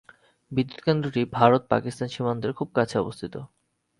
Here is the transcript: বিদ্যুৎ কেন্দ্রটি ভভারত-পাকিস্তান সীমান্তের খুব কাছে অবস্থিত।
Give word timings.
বিদ্যুৎ 0.51 0.79
কেন্দ্রটি 0.81 1.21
ভভারত-পাকিস্তান 1.31 2.07
সীমান্তের 2.07 2.51
খুব 2.53 2.69
কাছে 2.75 2.95
অবস্থিত। 2.99 3.33